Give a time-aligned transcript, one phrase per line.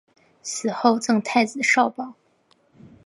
[0.41, 2.15] 死后赠太子少保。